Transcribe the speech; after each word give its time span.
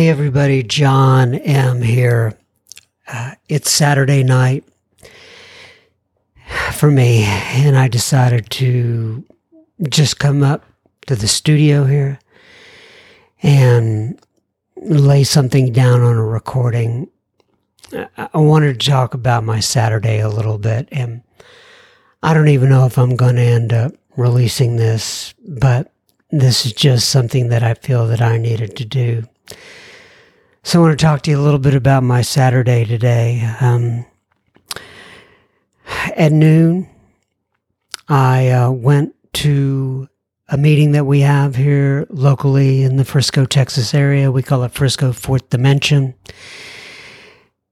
Hey, 0.00 0.08
everybody, 0.08 0.62
John 0.62 1.34
M. 1.34 1.82
here. 1.82 2.32
Uh, 3.06 3.32
it's 3.50 3.70
Saturday 3.70 4.22
night 4.22 4.64
for 6.72 6.90
me, 6.90 7.24
and 7.24 7.76
I 7.76 7.86
decided 7.88 8.48
to 8.48 9.22
just 9.90 10.18
come 10.18 10.42
up 10.42 10.64
to 11.06 11.14
the 11.14 11.28
studio 11.28 11.84
here 11.84 12.18
and 13.42 14.18
lay 14.74 15.22
something 15.22 15.70
down 15.70 16.00
on 16.00 16.16
a 16.16 16.24
recording. 16.24 17.10
I 17.92 18.38
wanted 18.38 18.80
to 18.80 18.90
talk 18.90 19.12
about 19.12 19.44
my 19.44 19.60
Saturday 19.60 20.18
a 20.18 20.30
little 20.30 20.56
bit, 20.56 20.88
and 20.90 21.22
I 22.22 22.32
don't 22.32 22.48
even 22.48 22.70
know 22.70 22.86
if 22.86 22.96
I'm 22.96 23.16
going 23.16 23.36
to 23.36 23.42
end 23.42 23.74
up 23.74 23.92
releasing 24.16 24.76
this, 24.76 25.34
but 25.46 25.92
this 26.30 26.64
is 26.64 26.72
just 26.72 27.10
something 27.10 27.50
that 27.50 27.62
I 27.62 27.74
feel 27.74 28.06
that 28.06 28.22
I 28.22 28.38
needed 28.38 28.76
to 28.76 28.86
do. 28.86 29.24
So 30.62 30.80
I 30.80 30.82
want 30.82 30.98
to 30.98 31.04
talk 31.04 31.22
to 31.22 31.30
you 31.30 31.40
a 31.40 31.42
little 31.42 31.58
bit 31.58 31.74
about 31.74 32.02
my 32.02 32.20
Saturday 32.20 32.84
today. 32.84 33.50
Um, 33.60 34.04
at 36.14 36.32
noon, 36.32 36.86
I 38.08 38.50
uh, 38.50 38.70
went 38.70 39.14
to 39.34 40.06
a 40.48 40.58
meeting 40.58 40.92
that 40.92 41.06
we 41.06 41.20
have 41.20 41.56
here 41.56 42.06
locally 42.10 42.82
in 42.82 42.96
the 42.96 43.06
Frisco, 43.06 43.46
Texas 43.46 43.94
area. 43.94 44.30
We 44.30 44.42
call 44.42 44.62
it 44.64 44.72
Frisco 44.72 45.12
Fourth 45.12 45.48
Dimension. 45.48 46.14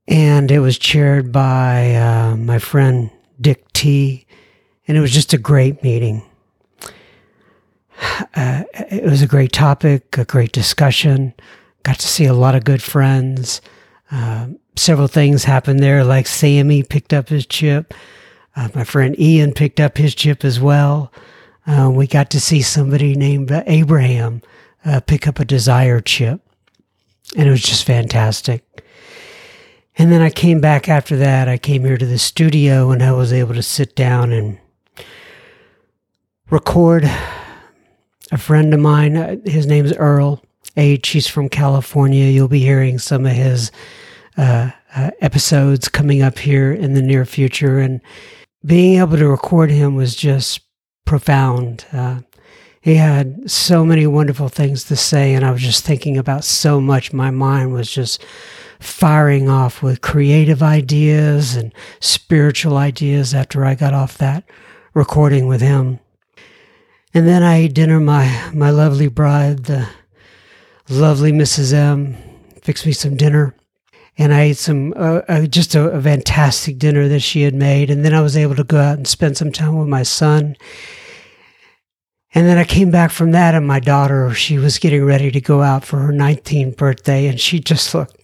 And 0.09 0.51
it 0.51 0.61
was 0.61 0.79
chaired 0.79 1.31
by 1.31 1.95
uh, 1.95 2.37
my 2.37 2.59
friend 2.59 3.11
Dick 3.39 3.71
T. 3.75 4.27
And 4.89 4.97
it 4.97 5.01
was 5.01 5.13
just 5.13 5.35
a 5.35 5.39
great 5.39 5.83
meeting. 5.83 6.23
Uh, 8.35 8.63
it 8.73 9.05
was 9.05 9.21
a 9.21 9.27
great 9.27 9.53
topic, 9.53 10.17
a 10.17 10.25
great 10.25 10.53
discussion. 10.53 11.35
Got 11.89 12.01
to 12.01 12.07
see 12.07 12.27
a 12.27 12.35
lot 12.35 12.55
of 12.55 12.65
good 12.65 12.83
friends. 12.83 13.63
Uh, 14.11 14.49
several 14.77 15.09
things 15.09 15.45
happened 15.45 15.81
there, 15.81 16.05
like 16.05 16.27
Sammy 16.27 16.83
picked 16.83 17.15
up 17.15 17.31
his 17.31 17.47
chip. 17.47 17.95
Uh, 18.55 18.69
my 18.75 18.85
friend 18.85 19.19
Ian 19.19 19.55
picked 19.55 19.81
up 19.81 19.97
his 19.97 20.15
chip 20.15 20.45
as 20.45 20.61
well. 20.61 21.11
Uh, 21.67 21.91
we 21.91 22.07
got 22.07 22.29
to 22.33 22.41
see 22.41 22.61
somebody 22.61 23.15
named 23.15 23.51
Abraham 23.67 24.43
uh, 24.85 25.01
pick 25.01 25.27
up 25.27 25.39
a 25.39 25.47
desire 25.47 26.03
chip. 26.03 26.43
And 27.35 27.49
it 27.49 27.51
was 27.51 27.63
just 27.63 27.87
fantastic. 27.87 28.85
And 29.97 30.13
then 30.13 30.21
I 30.21 30.29
came 30.29 30.61
back 30.61 30.91
after 30.91 31.17
that. 31.17 31.49
I 31.49 31.57
came 31.57 31.87
here 31.87 31.97
to 31.97 32.05
the 32.05 32.19
studio 32.19 32.91
and 32.91 33.03
I 33.03 33.13
was 33.13 33.33
able 33.33 33.55
to 33.55 33.63
sit 33.63 33.97
down 33.97 34.31
and 34.31 34.59
record 36.51 37.11
a 38.31 38.37
friend 38.37 38.75
of 38.75 38.81
mine. 38.81 39.17
Uh, 39.17 39.37
his 39.47 39.67
name 39.67 39.87
is 39.87 39.95
Earl. 39.95 40.43
H. 40.77 41.09
He's 41.09 41.27
from 41.27 41.49
California. 41.49 42.27
You'll 42.27 42.49
be 42.49 42.61
hearing 42.61 42.99
some 42.99 43.27
of 43.27 43.33
his 43.33 43.71
uh, 44.37 44.71
uh, 44.95 45.11
episodes 45.21 45.89
coming 45.89 46.23
up 46.23 46.39
here 46.39 46.73
in 46.73 46.95
the 46.95 47.03
near 47.03 47.25
future. 47.25 47.79
And 47.79 48.01
being 48.65 48.99
able 48.99 49.17
to 49.17 49.29
record 49.29 49.71
him 49.71 49.95
was 49.95 50.15
just 50.15 50.61
profound. 51.05 51.85
Uh, 51.93 52.21
he 52.81 52.95
had 52.95 53.51
so 53.51 53.85
many 53.85 54.07
wonderful 54.07 54.49
things 54.49 54.85
to 54.85 54.97
say, 54.97 55.35
and 55.35 55.45
I 55.45 55.51
was 55.51 55.63
just 55.63 55.85
thinking 55.85 56.17
about 56.17 56.45
so 56.45 56.81
much. 56.81 57.13
My 57.13 57.31
mind 57.31 57.73
was 57.73 57.91
just 57.91 58.25
firing 58.81 59.49
off 59.49 59.83
with 59.83 60.01
creative 60.01 60.63
ideas 60.63 61.57
and 61.57 61.73
spiritual 62.01 62.77
ideas 62.77 63.35
after 63.35 63.65
I 63.65 63.75
got 63.75 63.95
off 63.95 64.19
that 64.19 64.45
recording 64.95 65.47
with 65.47 65.61
him. 65.61 65.99
And 67.13 67.27
then 67.27 67.43
I 67.43 67.57
ate 67.57 67.75
dinner. 67.75 67.99
My 67.99 68.51
my 68.55 68.71
lovely 68.71 69.09
bride, 69.09 69.65
the 69.65 69.89
lovely 70.91 71.33
Mrs. 71.33 71.73
M 71.73 72.17
fixed 72.63 72.87
me 72.87 72.93
some 72.93 73.17
dinner. 73.17 73.55
And 74.21 74.35
I 74.35 74.43
ate 74.43 74.57
some, 74.57 74.93
uh, 74.97 75.21
uh, 75.29 75.47
just 75.47 75.77
a, 75.77 75.91
a 75.91 76.03
fantastic 76.03 76.79
dinner 76.79 77.07
that 77.09 77.21
she 77.21 77.43
had 77.43 77.55
made. 77.55 77.89
And 77.89 78.05
then 78.05 78.13
I 78.13 78.21
was 78.21 78.37
able 78.37 78.57
to 78.57 78.65
go 78.65 78.79
out 78.79 78.97
and 78.97 79.07
spend 79.07 79.37
some 79.37 79.53
time 79.53 79.79
with 79.79 79.87
my 79.87 80.03
son. 80.03 80.57
And 82.35 82.47
then 82.47 82.59
I 82.59 82.65
came 82.65 82.91
back 82.91 83.11
from 83.11 83.31
that, 83.31 83.55
and 83.55 83.67
my 83.67 83.81
daughter, 83.81 84.35
she 84.35 84.59
was 84.59 84.79
getting 84.79 85.05
ready 85.05 85.31
to 85.31 85.41
go 85.41 85.63
out 85.63 85.85
for 85.85 86.01
her 86.01 86.13
19th 86.13 86.77
birthday, 86.77 87.27
and 87.27 87.41
she 87.41 87.59
just 87.59 87.95
looked 87.95 88.17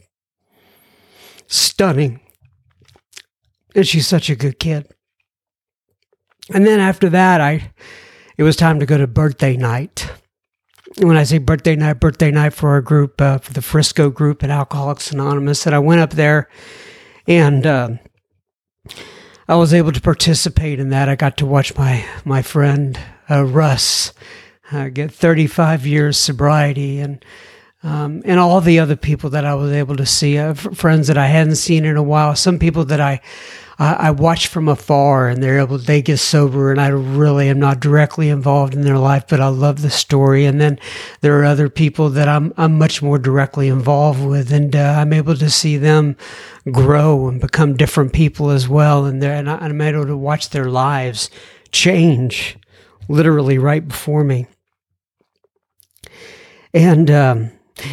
stunning. 1.47 2.21
And 3.75 3.87
she's 3.87 4.07
such 4.07 4.29
a 4.29 4.37
good 4.37 4.59
kid. 4.59 4.87
And 6.53 6.67
then 6.67 6.81
after 6.81 7.09
that, 7.11 7.41
I, 7.41 7.73
it 8.37 8.43
was 8.43 8.57
time 8.57 8.79
to 8.81 8.87
go 8.87 8.99
to 8.99 9.07
birthday 9.07 9.57
night 9.57 10.11
when 10.99 11.17
I 11.17 11.25
say 11.25 11.39
birthday 11.39 11.77
night, 11.77 11.95
birthday 11.95 12.31
night 12.31 12.55
for 12.55 12.71
our 12.71 12.81
group, 12.81 13.21
uh, 13.21 13.39
for 13.39 13.53
the 13.53 13.63
Frisco 13.63 14.11
group 14.11 14.45
at 14.45 14.51
Alcoholics 14.51 15.11
Anonymous, 15.11 15.67
and 15.67 15.75
I 15.75 15.79
went 15.79 16.01
up 16.01 16.11
there 16.11 16.49
and 17.27 17.67
uh, 17.67 17.91
I 19.49 19.57
was 19.57 19.75
able 19.75 19.93
to 19.93 20.01
participate 20.01 20.79
in 20.79 20.91
that. 20.91 21.09
I 21.09 21.17
got 21.17 21.37
to 21.39 21.47
watch 21.47 21.77
my 21.77 22.05
my 22.25 22.43
friend 22.43 22.99
uh, 23.29 23.45
Russ 23.45 24.13
uh, 24.73 24.89
get 24.89 25.13
35 25.13 25.87
years 25.87 26.19
sobriety 26.19 27.01
and. 27.01 27.25
Um, 27.83 28.23
and 28.25 28.41
all 28.41 28.63
the 28.63 28.79
other 28.79 28.97
people 28.97 29.29
that 29.29 29.45
I 29.45 29.55
was 29.55 29.71
able 29.71 29.95
to 29.97 30.07
see, 30.07 30.39
friends 30.55 31.09
that 31.09 31.19
I 31.19 31.27
hadn't 31.27 31.57
seen 31.57 31.85
in 31.85 31.99
a 31.99 32.03
while, 32.03 32.35
some 32.35 32.59
people 32.59 32.87
that 32.87 32.99
I 32.99 33.21
I, 33.79 33.95
I 33.95 34.11
watch 34.11 34.47
from 34.47 34.69
afar 34.69 35.29
and 35.29 35.43
they're 35.43 35.59
able 35.59 35.79
they 35.79 36.03
get 36.03 36.19
sober 36.19 36.71
and 36.71 36.81
I 36.81 36.89
really 36.89 37.49
am 37.49 37.59
not 37.59 37.81
directly 37.81 38.29
involved 38.29 38.75
in 38.75 38.83
their 38.83 38.99
life, 38.99 39.25
but 39.29 39.41
I 39.41 39.49
love 39.49 39.83
the 39.83 39.91
story. 39.91 40.45
And 40.45 40.61
then 40.61 40.79
there 41.21 41.39
are 41.41 41.45
other 41.45 41.69
people 41.69 42.11
that 42.11 42.29
I'm 42.29 42.53
I'm 42.57 42.79
much 42.79 43.03
more 43.03 43.19
directly 43.19 43.69
involved 43.69 44.25
with, 44.25 44.53
and 44.53 44.75
uh, 44.75 44.97
I'm 44.99 45.13
able 45.13 45.37
to 45.37 45.51
see 45.51 45.77
them 45.77 46.17
grow 46.71 47.29
and 47.29 47.41
become 47.41 47.77
different 47.77 48.13
people 48.13 48.51
as 48.51 48.69
well. 48.69 49.05
And 49.05 49.23
and, 49.23 49.51
I, 49.51 49.57
I'm 49.57 49.81
able 49.81 50.07
to 50.07 50.17
watch 50.17 50.51
their 50.51 50.71
lives 50.71 51.31
change, 51.73 52.57
literally 53.09 53.59
right 53.59 53.87
before 53.87 54.25
me. 54.25 54.47
And 56.73 57.11
um, 57.11 57.51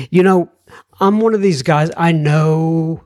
you 0.10 0.24
know, 0.24 0.52
I'm 1.00 1.20
one 1.20 1.34
of 1.34 1.42
these 1.42 1.64
guys. 1.64 1.92
I 1.98 2.12
know 2.12 3.04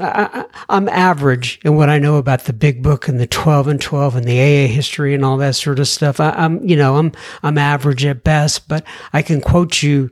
I, 0.00 0.44
am 0.68 0.88
average 0.88 1.60
in 1.64 1.76
what 1.76 1.88
I 1.88 1.98
know 1.98 2.16
about 2.16 2.44
the 2.44 2.52
big 2.52 2.82
book 2.82 3.08
and 3.08 3.18
the 3.18 3.26
12 3.26 3.68
and 3.68 3.80
12 3.80 4.16
and 4.16 4.26
the 4.26 4.38
AA 4.38 4.68
history 4.68 5.14
and 5.14 5.24
all 5.24 5.36
that 5.38 5.56
sort 5.56 5.78
of 5.78 5.88
stuff. 5.88 6.20
I, 6.20 6.32
am 6.36 6.66
you 6.66 6.76
know, 6.76 6.96
I'm, 6.96 7.12
I'm 7.42 7.58
average 7.58 8.04
at 8.04 8.24
best, 8.24 8.68
but 8.68 8.84
I 9.12 9.22
can 9.22 9.40
quote 9.40 9.82
you 9.82 10.10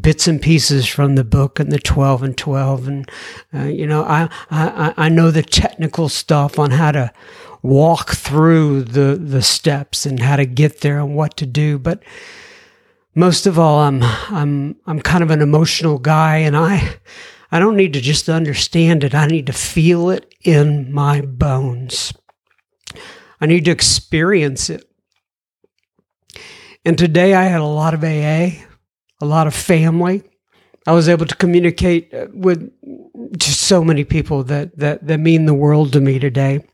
bits 0.00 0.26
and 0.26 0.40
pieces 0.40 0.86
from 0.86 1.14
the 1.14 1.24
book 1.24 1.60
and 1.60 1.70
the 1.70 1.78
12 1.78 2.22
and 2.22 2.36
12. 2.38 2.88
And, 2.88 3.10
uh, 3.54 3.64
you 3.64 3.86
know, 3.86 4.02
I, 4.04 4.28
I, 4.50 4.94
I 4.96 5.08
know 5.08 5.30
the 5.30 5.42
technical 5.42 6.08
stuff 6.08 6.58
on 6.58 6.70
how 6.72 6.92
to 6.92 7.12
walk 7.62 8.10
through 8.10 8.84
the, 8.84 9.16
the 9.16 9.42
steps 9.42 10.06
and 10.06 10.20
how 10.20 10.36
to 10.36 10.46
get 10.46 10.80
there 10.80 10.98
and 10.98 11.14
what 11.14 11.36
to 11.36 11.46
do. 11.46 11.78
But, 11.78 12.02
most 13.18 13.46
of 13.46 13.58
all, 13.58 13.78
I'm, 13.78 14.02
I'm, 14.02 14.76
I'm 14.86 15.00
kind 15.00 15.24
of 15.24 15.30
an 15.30 15.40
emotional 15.40 15.98
guy 15.98 16.36
and 16.36 16.54
I, 16.54 16.96
I 17.50 17.58
don't 17.58 17.76
need 17.76 17.92
to 17.92 18.00
just 18.00 18.28
understand 18.28 19.04
it, 19.04 19.14
I 19.14 19.26
need 19.26 19.46
to 19.46 19.52
feel 19.52 20.10
it 20.10 20.34
in 20.44 20.92
my 20.92 21.20
bones. 21.20 22.12
I 23.40 23.46
need 23.46 23.64
to 23.66 23.70
experience 23.70 24.70
it. 24.70 24.84
And 26.84 26.96
today 26.96 27.34
I 27.34 27.44
had 27.44 27.60
a 27.60 27.64
lot 27.64 27.94
of 27.94 28.04
AA, 28.04 28.62
a 29.20 29.24
lot 29.24 29.46
of 29.46 29.54
family. 29.54 30.22
I 30.86 30.92
was 30.92 31.08
able 31.08 31.26
to 31.26 31.34
communicate 31.34 32.14
uh, 32.14 32.28
with 32.32 32.70
just 33.36 33.62
so 33.62 33.82
many 33.82 34.04
people 34.04 34.44
that, 34.44 34.78
that, 34.78 35.06
that 35.06 35.18
mean 35.18 35.46
the 35.46 35.54
world 35.54 35.92
to 35.94 36.00
me 36.00 36.18
today. 36.18 36.64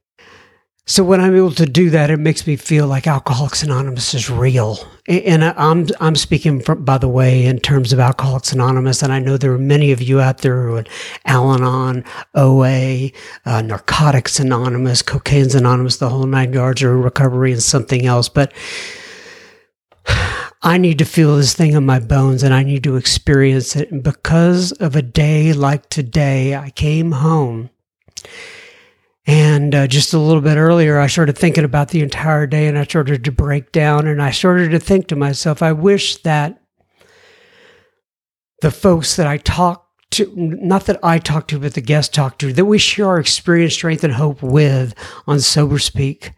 So 0.84 1.04
when 1.04 1.20
I'm 1.20 1.36
able 1.36 1.52
to 1.52 1.66
do 1.66 1.90
that, 1.90 2.10
it 2.10 2.16
makes 2.16 2.44
me 2.44 2.56
feel 2.56 2.88
like 2.88 3.06
Alcoholics 3.06 3.62
Anonymous 3.62 4.14
is 4.14 4.28
real. 4.28 4.78
And 5.06 5.44
I'm 5.44 5.86
I'm 6.00 6.16
speaking 6.16 6.60
from, 6.60 6.84
by 6.84 6.98
the 6.98 7.08
way 7.08 7.46
in 7.46 7.60
terms 7.60 7.92
of 7.92 8.00
Alcoholics 8.00 8.52
Anonymous, 8.52 9.00
and 9.00 9.12
I 9.12 9.20
know 9.20 9.36
there 9.36 9.52
are 9.52 9.58
many 9.58 9.92
of 9.92 10.02
you 10.02 10.20
out 10.20 10.38
there 10.38 10.66
who 10.66 10.76
are 10.78 10.84
Al-Anon, 11.24 12.04
OA, 12.34 13.12
uh, 13.46 13.62
Narcotics 13.62 14.40
Anonymous, 14.40 15.02
Cocaine's 15.02 15.54
Anonymous, 15.54 15.98
the 15.98 16.08
whole 16.08 16.26
nine 16.26 16.52
yards, 16.52 16.82
or 16.82 16.98
recovery 16.98 17.52
and 17.52 17.62
something 17.62 18.04
else. 18.04 18.28
But 18.28 18.52
I 20.64 20.78
need 20.78 20.98
to 20.98 21.04
feel 21.04 21.36
this 21.36 21.54
thing 21.54 21.74
in 21.74 21.86
my 21.86 22.00
bones, 22.00 22.42
and 22.42 22.52
I 22.52 22.64
need 22.64 22.82
to 22.84 22.96
experience 22.96 23.76
it. 23.76 23.92
And 23.92 24.02
because 24.02 24.72
of 24.72 24.96
a 24.96 25.02
day 25.02 25.52
like 25.52 25.88
today, 25.90 26.56
I 26.56 26.70
came 26.70 27.12
home 27.12 27.70
and 29.26 29.74
uh, 29.74 29.86
just 29.86 30.12
a 30.12 30.18
little 30.18 30.42
bit 30.42 30.56
earlier, 30.56 30.98
I 30.98 31.06
started 31.06 31.38
thinking 31.38 31.64
about 31.64 31.88
the 31.88 32.00
entire 32.00 32.46
day 32.46 32.66
and 32.66 32.76
I 32.76 32.84
started 32.84 33.24
to 33.24 33.32
break 33.32 33.70
down 33.70 34.06
and 34.06 34.20
I 34.20 34.32
started 34.32 34.70
to 34.72 34.80
think 34.80 35.06
to 35.08 35.16
myself, 35.16 35.62
I 35.62 35.72
wish 35.72 36.16
that 36.22 36.60
the 38.62 38.70
folks 38.70 39.16
that 39.16 39.26
I 39.26 39.36
talk 39.38 39.86
to, 40.12 40.32
not 40.36 40.86
that 40.86 40.98
I 41.04 41.18
talk 41.18 41.48
to, 41.48 41.60
but 41.60 41.74
the 41.74 41.80
guests 41.80 42.14
talk 42.14 42.38
to, 42.38 42.52
that 42.52 42.64
we 42.64 42.78
share 42.78 43.08
our 43.08 43.18
experience, 43.18 43.74
strength, 43.74 44.02
and 44.02 44.12
hope 44.12 44.42
with 44.42 44.94
on 45.26 45.40
Sober 45.40 45.78
Speak. 45.78 46.32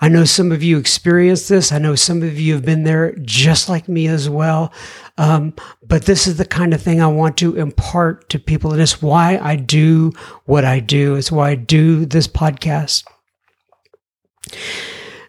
I 0.00 0.08
know 0.08 0.24
some 0.24 0.52
of 0.52 0.62
you 0.62 0.78
experienced 0.78 1.48
this. 1.48 1.72
I 1.72 1.78
know 1.78 1.96
some 1.96 2.22
of 2.22 2.38
you 2.38 2.54
have 2.54 2.64
been 2.64 2.84
there 2.84 3.16
just 3.16 3.68
like 3.68 3.88
me 3.88 4.06
as 4.06 4.30
well. 4.30 4.72
Um, 5.16 5.54
but 5.82 6.04
this 6.04 6.28
is 6.28 6.36
the 6.36 6.44
kind 6.44 6.72
of 6.72 6.80
thing 6.80 7.00
I 7.00 7.08
want 7.08 7.36
to 7.38 7.56
impart 7.56 8.28
to 8.30 8.38
people. 8.38 8.72
It's 8.74 9.02
why 9.02 9.38
I 9.38 9.56
do 9.56 10.12
what 10.44 10.64
I 10.64 10.78
do. 10.78 11.16
It's 11.16 11.32
why 11.32 11.50
I 11.50 11.54
do 11.56 12.06
this 12.06 12.28
podcast. 12.28 13.04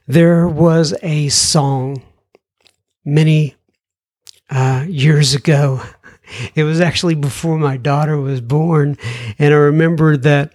There 0.07 0.47
was 0.47 0.93
a 1.01 1.29
song 1.29 2.03
many 3.03 3.55
uh, 4.51 4.85
years 4.87 5.33
ago. 5.33 5.81
It 6.53 6.63
was 6.63 6.79
actually 6.79 7.15
before 7.15 7.57
my 7.57 7.77
daughter 7.77 8.15
was 8.17 8.39
born. 8.39 8.97
And 9.39 9.51
I 9.51 9.57
remember 9.57 10.15
that 10.17 10.53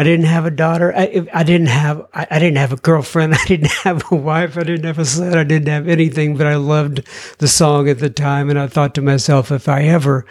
I 0.00 0.04
didn't 0.04 0.26
have 0.26 0.46
a 0.46 0.50
daughter. 0.52 0.94
I, 0.96 1.26
I 1.34 1.42
didn't 1.42 1.66
have 1.66 2.06
I, 2.14 2.26
I, 2.30 2.38
didn't 2.38 2.58
have 2.58 2.72
a 2.72 2.76
girlfriend. 2.76 3.34
I 3.40 3.44
didn't 3.44 3.72
have 3.82 4.10
a 4.12 4.14
wife. 4.16 4.56
I 4.56 4.62
didn't 4.62 4.84
have 4.84 5.00
a 5.00 5.04
son. 5.04 5.36
I 5.36 5.42
didn't 5.42 5.68
have 5.68 5.88
anything. 5.88 6.36
But 6.36 6.46
I 6.46 6.54
loved 6.54 7.06
the 7.38 7.48
song 7.48 7.88
at 7.88 7.98
the 7.98 8.08
time, 8.08 8.48
and 8.48 8.58
I 8.58 8.68
thought 8.68 8.94
to 8.94 9.02
myself, 9.02 9.50
if 9.50 9.68
I 9.68 9.82
ever 9.82 10.24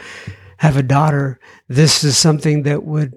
have 0.58 0.78
a 0.78 0.84
daughter, 0.84 1.40
this 1.68 2.04
is 2.04 2.18
something 2.18 2.64
that 2.64 2.84
would. 2.84 3.14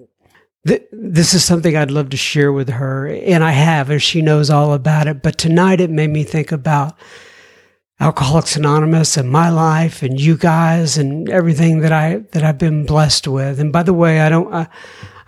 Th- 0.67 0.83
this 0.91 1.33
is 1.33 1.43
something 1.43 1.75
I'd 1.75 1.89
love 1.89 2.09
to 2.09 2.17
share 2.17 2.51
with 2.51 2.69
her, 2.69 3.07
and 3.07 3.43
I 3.43 3.51
have, 3.51 3.89
and 3.89 4.03
she 4.03 4.21
knows 4.21 4.51
all 4.51 4.73
about 4.73 5.07
it. 5.07 5.23
But 5.23 5.39
tonight, 5.39 5.81
it 5.81 5.89
made 5.89 6.11
me 6.11 6.23
think 6.23 6.51
about 6.51 6.99
Alcoholics 7.99 8.55
Anonymous 8.55 9.15
and 9.15 9.31
my 9.31 9.49
life 9.49 10.03
and 10.03 10.19
you 10.19 10.35
guys 10.35 10.97
and 10.97 11.29
everything 11.29 11.79
that 11.79 11.91
I 11.91 12.17
that 12.31 12.43
I've 12.43 12.57
been 12.57 12.85
blessed 12.85 13.27
with. 13.27 13.59
And 13.59 13.71
by 13.71 13.83
the 13.83 13.93
way, 13.93 14.19
I 14.19 14.29
don't. 14.29 14.53
I, 14.53 14.67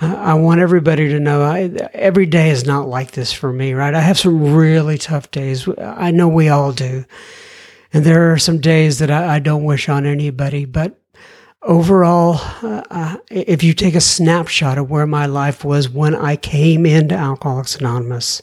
I 0.03 0.33
want 0.35 0.59
everybody 0.59 1.07
to 1.09 1.19
know 1.19 1.43
I, 1.43 1.71
every 1.93 2.25
day 2.25 2.49
is 2.49 2.65
not 2.65 2.87
like 2.87 3.11
this 3.11 3.31
for 3.31 3.51
me, 3.51 3.73
right? 3.73 3.93
I 3.93 4.01
have 4.01 4.19
some 4.19 4.53
really 4.53 4.97
tough 4.97 5.31
days. 5.31 5.67
I 5.77 6.11
know 6.11 6.27
we 6.27 6.49
all 6.49 6.71
do. 6.71 7.05
And 7.93 8.03
there 8.03 8.33
are 8.33 8.37
some 8.37 8.59
days 8.59 8.99
that 8.99 9.11
I, 9.11 9.35
I 9.35 9.39
don't 9.39 9.63
wish 9.63 9.87
on 9.87 10.05
anybody. 10.05 10.65
But 10.65 10.99
overall, 11.61 12.39
uh, 12.61 12.83
uh, 12.89 13.17
if 13.29 13.63
you 13.63 13.73
take 13.73 13.95
a 13.95 14.01
snapshot 14.01 14.77
of 14.77 14.89
where 14.89 15.07
my 15.07 15.25
life 15.25 15.63
was 15.63 15.89
when 15.89 16.15
I 16.15 16.35
came 16.35 16.85
into 16.85 17.15
Alcoholics 17.15 17.75
Anonymous 17.75 18.41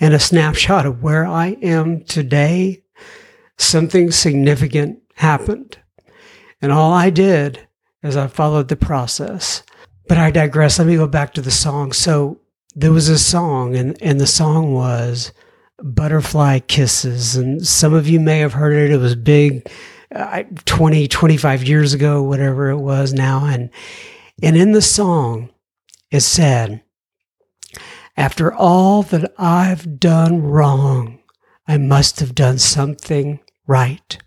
and 0.00 0.14
a 0.14 0.20
snapshot 0.20 0.86
of 0.86 1.02
where 1.02 1.26
I 1.26 1.56
am 1.62 2.04
today, 2.04 2.82
something 3.58 4.10
significant 4.10 5.00
happened. 5.14 5.78
And 6.62 6.72
all 6.72 6.92
I 6.92 7.10
did 7.10 7.66
is 8.02 8.16
I 8.16 8.26
followed 8.26 8.68
the 8.68 8.76
process. 8.76 9.62
But 10.10 10.18
I 10.18 10.32
digress. 10.32 10.80
Let 10.80 10.88
me 10.88 10.96
go 10.96 11.06
back 11.06 11.34
to 11.34 11.40
the 11.40 11.52
song. 11.52 11.92
So 11.92 12.40
there 12.74 12.90
was 12.90 13.08
a 13.08 13.16
song, 13.16 13.76
and, 13.76 13.96
and 14.02 14.18
the 14.18 14.26
song 14.26 14.74
was 14.74 15.30
Butterfly 15.80 16.58
Kisses. 16.66 17.36
And 17.36 17.64
some 17.64 17.94
of 17.94 18.08
you 18.08 18.18
may 18.18 18.40
have 18.40 18.54
heard 18.54 18.72
it. 18.72 18.90
It 18.90 18.96
was 18.96 19.14
big 19.14 19.70
uh, 20.12 20.42
20, 20.64 21.06
25 21.06 21.62
years 21.62 21.94
ago, 21.94 22.24
whatever 22.24 22.70
it 22.70 22.78
was 22.78 23.12
now. 23.12 23.44
And, 23.44 23.70
and 24.42 24.56
in 24.56 24.72
the 24.72 24.82
song, 24.82 25.50
it 26.10 26.22
said, 26.22 26.82
After 28.16 28.52
all 28.52 29.04
that 29.04 29.32
I've 29.38 30.00
done 30.00 30.42
wrong, 30.42 31.20
I 31.68 31.78
must 31.78 32.18
have 32.18 32.34
done 32.34 32.58
something 32.58 33.38
right. 33.68 34.18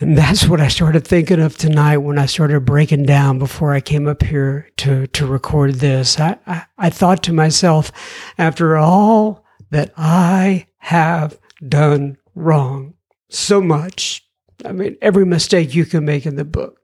And 0.00 0.18
that's 0.18 0.48
what 0.48 0.60
I 0.60 0.68
started 0.68 1.06
thinking 1.06 1.40
of 1.40 1.56
tonight 1.56 1.98
when 1.98 2.18
I 2.18 2.26
started 2.26 2.64
breaking 2.64 3.04
down 3.04 3.38
before 3.38 3.72
I 3.72 3.80
came 3.80 4.08
up 4.08 4.24
here 4.24 4.68
to, 4.78 5.06
to 5.08 5.26
record 5.26 5.76
this. 5.76 6.18
I, 6.18 6.36
I, 6.46 6.64
I 6.76 6.90
thought 6.90 7.22
to 7.24 7.32
myself, 7.32 7.92
after 8.36 8.76
all 8.76 9.44
that 9.70 9.92
I 9.96 10.66
have 10.78 11.38
done 11.66 12.16
wrong, 12.34 12.94
so 13.28 13.60
much. 13.60 14.26
I 14.64 14.72
mean, 14.72 14.96
every 15.00 15.24
mistake 15.24 15.74
you 15.74 15.84
can 15.84 16.04
make 16.04 16.26
in 16.26 16.36
the 16.36 16.44
book, 16.44 16.80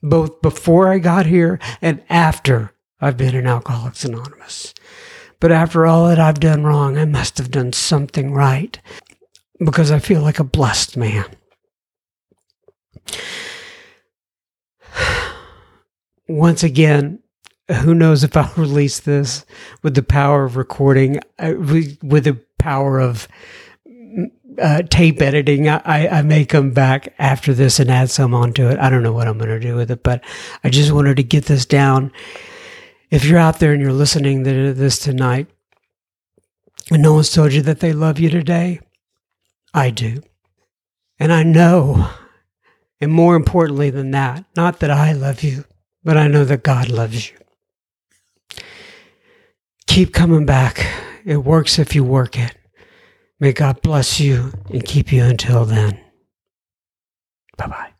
both 0.00 0.40
before 0.40 0.88
I 0.88 0.98
got 0.98 1.26
here 1.26 1.58
and 1.82 2.02
after 2.08 2.72
I've 3.00 3.16
been 3.16 3.34
in 3.34 3.46
Alcoholics 3.46 4.04
Anonymous. 4.04 4.72
But 5.40 5.52
after 5.52 5.84
all 5.84 6.08
that 6.08 6.20
I've 6.20 6.40
done 6.40 6.62
wrong, 6.62 6.96
I 6.96 7.04
must 7.06 7.38
have 7.38 7.50
done 7.50 7.72
something 7.72 8.32
right 8.32 8.78
because 9.64 9.90
I 9.90 9.98
feel 9.98 10.22
like 10.22 10.38
a 10.38 10.44
blessed 10.44 10.96
man. 10.96 11.26
Once 16.28 16.62
again, 16.62 17.20
who 17.82 17.94
knows 17.94 18.24
if 18.24 18.36
I'll 18.36 18.52
release 18.56 19.00
this 19.00 19.44
with 19.82 19.94
the 19.94 20.02
power 20.02 20.44
of 20.44 20.56
recording, 20.56 21.20
uh, 21.38 21.54
with 21.56 22.24
the 22.24 22.40
power 22.58 22.98
of 22.98 23.28
uh, 24.58 24.82
tape 24.82 25.20
editing. 25.20 25.68
I, 25.68 26.08
I 26.08 26.22
may 26.22 26.44
come 26.44 26.70
back 26.70 27.14
after 27.18 27.54
this 27.54 27.78
and 27.78 27.90
add 27.90 28.10
some 28.10 28.34
onto 28.34 28.66
it. 28.68 28.78
I 28.78 28.88
don't 28.88 29.02
know 29.02 29.12
what 29.12 29.28
I'm 29.28 29.38
going 29.38 29.50
to 29.50 29.60
do 29.60 29.76
with 29.76 29.90
it, 29.90 30.02
but 30.02 30.24
I 30.64 30.70
just 30.70 30.92
wanted 30.92 31.16
to 31.16 31.22
get 31.22 31.46
this 31.46 31.66
down. 31.66 32.12
If 33.10 33.24
you're 33.24 33.38
out 33.38 33.58
there 33.58 33.72
and 33.72 33.80
you're 33.80 33.92
listening 33.92 34.44
to 34.44 34.72
this 34.72 34.98
tonight, 34.98 35.48
and 36.90 37.02
no 37.02 37.14
one's 37.14 37.32
told 37.32 37.52
you 37.52 37.62
that 37.62 37.80
they 37.80 37.92
love 37.92 38.18
you 38.18 38.30
today, 38.30 38.80
I 39.74 39.90
do. 39.90 40.22
And 41.18 41.32
I 41.32 41.42
know 41.42 42.10
and 43.00 43.12
more 43.12 43.36
importantly 43.36 43.90
than 43.90 44.10
that, 44.12 44.44
not 44.56 44.80
that 44.80 44.90
I 44.90 45.12
love 45.12 45.42
you, 45.42 45.64
but 46.04 46.16
I 46.16 46.28
know 46.28 46.44
that 46.44 46.62
God 46.62 46.88
loves 46.88 47.30
you. 47.30 47.36
Keep 49.86 50.12
coming 50.12 50.46
back. 50.46 50.86
It 51.24 51.38
works 51.38 51.78
if 51.78 51.94
you 51.94 52.04
work 52.04 52.38
it. 52.38 52.56
May 53.38 53.52
God 53.52 53.82
bless 53.82 54.20
you 54.20 54.52
and 54.70 54.84
keep 54.84 55.12
you 55.12 55.24
until 55.24 55.64
then. 55.64 56.00
Bye 57.56 57.66
bye. 57.66 57.95